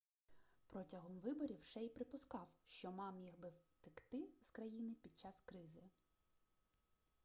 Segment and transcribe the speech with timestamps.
[0.65, 5.81] протягом виборів шей припускав що ма міг би втекти з країни під час кризи